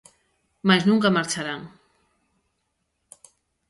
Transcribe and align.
Mais 0.67 0.83
nunca 0.89 1.15
marcharán. 1.17 1.61